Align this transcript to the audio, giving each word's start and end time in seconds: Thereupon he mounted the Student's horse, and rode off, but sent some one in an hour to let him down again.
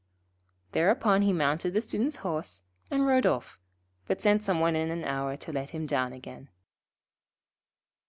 Thereupon 0.71 1.21
he 1.21 1.31
mounted 1.31 1.75
the 1.75 1.81
Student's 1.83 2.15
horse, 2.25 2.61
and 2.89 3.05
rode 3.05 3.27
off, 3.27 3.59
but 4.07 4.19
sent 4.19 4.41
some 4.43 4.59
one 4.59 4.75
in 4.75 4.89
an 4.89 5.03
hour 5.03 5.37
to 5.37 5.51
let 5.53 5.69
him 5.69 5.85
down 5.85 6.11
again. 6.11 6.49